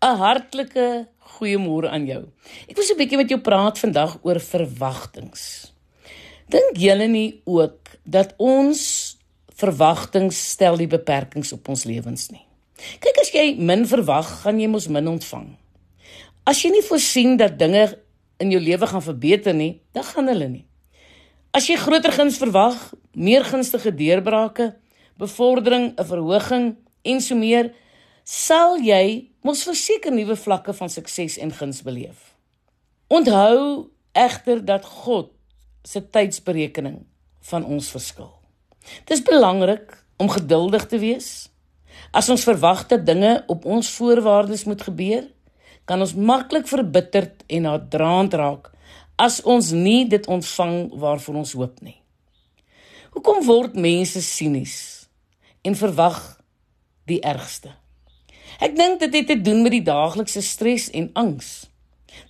[0.00, 2.22] 'n Hartlike goeiemôre aan jou.
[2.68, 5.68] Ek wil so 'n bietjie met jou praat vandag oor verwagtinge.
[6.48, 9.16] Dink julle nie ook dat ons
[9.54, 12.44] verwagtinge stel die beperkings op ons lewens nie?
[13.00, 15.56] Kyk as jy min verwag, gaan jy mos min ontvang.
[16.46, 17.98] As jy nie voorsien dat dinge
[18.40, 20.64] in jou lewe gaan verbeter nie, dan gaan hulle nie.
[21.52, 24.74] As jy groter guns verwag, meer gunstige deurbrake,
[25.18, 27.74] bevordering, 'n verhoging en so meer,
[28.24, 32.34] sal jy mos verseker nuwe vlakke van sukses en guns beleef.
[33.08, 35.32] Onthou egter dat God
[35.82, 37.00] se tydsberekening
[37.50, 38.32] van ons verskil.
[39.04, 41.48] Dit is belangrik om geduldig te wees.
[42.12, 45.24] As ons verwag dat dinge op ons voorwaardes moet gebeur,
[45.84, 48.70] kan ons maklik verbitterd en naderdraand raak
[49.20, 51.98] as ons nie dit ontvang waarvoor ons hoop nie.
[53.12, 54.76] Hoekom word mense sinies
[55.66, 56.20] en verwag
[57.10, 57.74] die ergste?
[58.58, 61.70] Ek dink dit het te doen met die daaglikse stres en angs.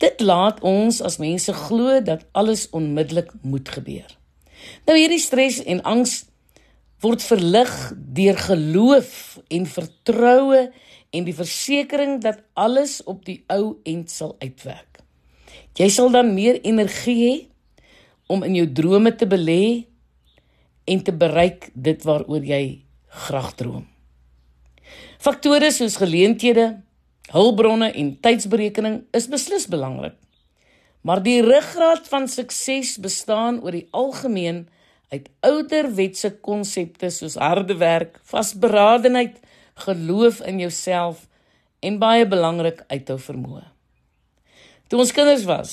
[0.00, 4.08] Dit laat ons as mense glo dat alles onmiddellik moet gebeur.
[4.88, 6.24] Nou hierdie stres en angs
[7.04, 7.72] word verlig
[8.16, 10.62] deur geloof en vertroue
[11.14, 15.02] en die versekering dat alles op die ou end sal uitwerk.
[15.76, 17.34] Jy sal dan meer energie hê
[18.32, 19.86] om in jou drome te belê
[20.88, 22.64] en te bereik dit waaroor jy
[23.26, 23.84] graag droom.
[25.22, 26.68] Faktore soos geleenthede,
[27.32, 30.14] hulpbronne en tydsberekening is beslis belangrik.
[31.06, 34.64] Maar die ruggraat van sukses bestaan oor die algemeen
[35.14, 39.38] uit ouderwetse konsepte soos harde werk, vasberadenheid,
[39.86, 41.26] geloof in jouself
[41.84, 43.62] en baie belangrik uithou vermoë.
[44.90, 45.72] Toe ons kinders was,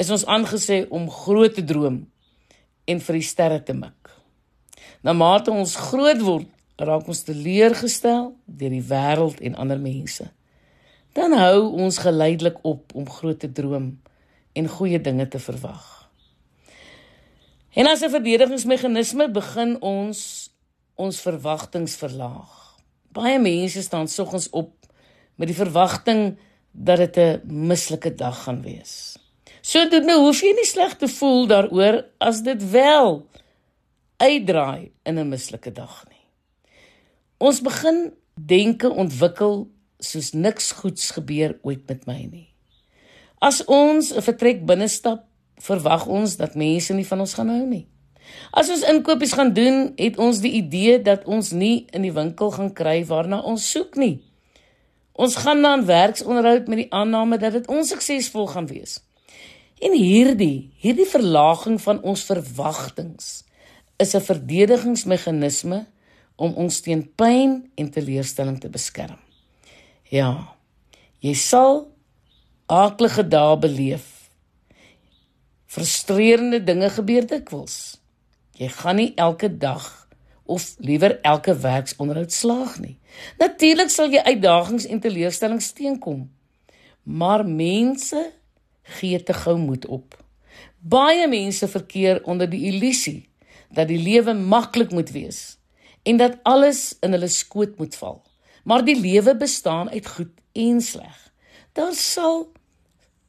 [0.00, 2.02] is ons aangesê om groot te droom
[2.88, 4.12] en vir die sterre te mik.
[5.04, 10.28] Na mate ons groot word, raak ons teleurgestel deur die wêreld en ander mense.
[11.16, 13.96] Dan hou ons geleidelik op om groot te droom
[14.52, 15.86] en goeie dinge te verwag.
[17.74, 20.50] En as 'n verdedigingsmeganisme begin ons
[20.94, 22.78] ons verwagtinge verlaag.
[23.12, 24.86] Baie mense staan soggens op
[25.34, 26.38] met die verwagting
[26.72, 29.18] dat dit 'n mislike dag gaan wees.
[29.60, 33.26] Sodoende hoef jy nie sleg te voel daaroor as dit wel
[34.16, 36.17] uitdraai in 'n mislike dag nie.
[37.38, 39.68] Ons begin denke ontwikkel
[40.02, 42.48] soos niks goeds gebeur ooit met my nie.
[43.38, 45.24] As ons 'n vertrek binne stap,
[45.62, 47.86] verwag ons dat mense nie van ons gaan hou nie.
[48.52, 52.50] As ons inkopies gaan doen, het ons die idee dat ons nie in die winkel
[52.50, 54.22] gaan kry waarna ons soek nie.
[55.12, 59.00] Ons gaan dan werksonderhoud met die aanname dat dit onsuksesvol gaan wees.
[59.80, 63.22] En hierdie, hierdie verlaging van ons verwagtinge
[63.98, 65.86] is 'n verdedigingsmeganisme
[66.38, 69.18] om ons teen pyn en teleurstelling te beskerm.
[70.10, 70.54] Ja.
[71.18, 71.80] Jy sal
[72.70, 74.06] aaklige dae beleef.
[75.68, 77.98] Frustrerende dinge gebeur dikwels.
[78.58, 79.84] Jy gaan nie elke dag
[80.48, 82.96] of liewer elke werksonderhoud slaag nie.
[83.42, 86.24] Natuurlik sal jy uitdagings en teleurstellings teenkom.
[87.02, 88.22] Maar mense
[88.98, 90.14] gee te gou moed op.
[90.78, 93.26] Baie mense verkeer onder die illusie
[93.74, 95.57] dat die lewe maklik moet wees
[96.08, 98.22] en dat alles in hulle skoot moet val.
[98.64, 101.16] Maar die lewe bestaan uit goed en sleg.
[101.76, 102.46] Daar sal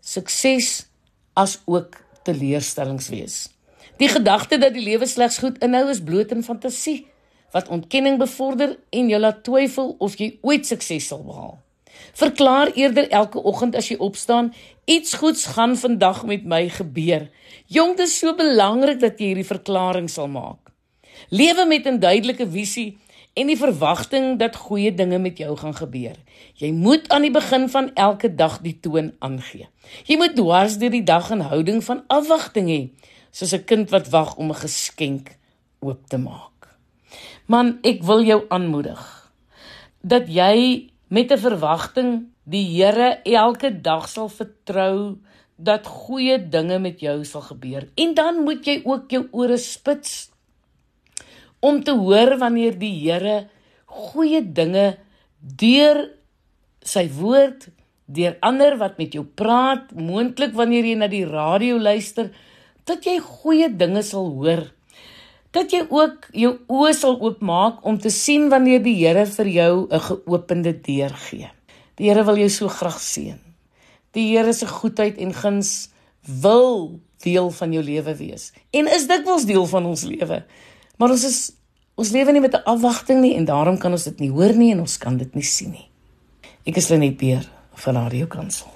[0.00, 0.86] sukses
[1.34, 3.36] as ook teleurstellings wees.
[3.98, 7.06] Die gedagte dat die lewe slegs goed inhou is bloot 'n fantasie
[7.50, 11.58] wat ontkenning bevorder en jou laat twyfel of jy ooit sukses sal behaal.
[12.12, 17.30] Verklaar eerder elke oggend as jy opstaan, iets goeds gaan vandag met my gebeur.
[17.66, 20.67] Jong, dit is so belangrik dat jy hierdie verklaring sal maak.
[21.28, 22.98] Lewe met 'n duidelike visie
[23.34, 26.16] en die verwagting dat goeie dinge met jou gaan gebeur.
[26.54, 29.68] Jy moet aan die begin van elke dag die toon aangee.
[30.04, 32.90] Jy moet dwars deur die dag 'n houding van afwagting hê,
[33.30, 35.36] soos 'n kind wat wag om 'n geskenk
[35.80, 36.76] oop te maak.
[37.46, 39.30] Man, ek wil jou aanmoedig
[40.02, 45.18] dat jy met 'n verwagting die Here elke dag sal vertrou
[45.56, 47.88] dat goeie dinge met jou sal gebeur.
[47.94, 50.30] En dan moet jy ook jou ore spits
[51.60, 53.48] om te hoor wanneer die Here
[53.84, 54.96] goeie dinge
[55.40, 56.04] deur
[56.84, 57.68] sy woord
[58.08, 62.30] deur ander wat met jou praat, moontlik wanneer jy na die radio luister,
[62.88, 64.64] dat jy goeie dinge sal hoor.
[65.52, 69.88] Dat jy ook jou oë sal oopmaak om te sien wanneer die Here vir jou
[69.90, 71.50] 'n geopende deur gee.
[71.96, 73.38] Die Here wil jou so graag seën.
[74.12, 75.90] Die Here se goedheid en guns
[76.22, 80.44] wil deel van jou lewe wees en is dikwels deel van ons lewe.
[80.98, 81.38] Maar ons is
[81.98, 84.72] ons lewe nie met 'n afwagting nie en daarom kan ons dit nie hoor nie
[84.72, 85.88] en ons kan dit nie sien nie.
[86.66, 88.68] Ek is Lenet Beer van Radio Kansel.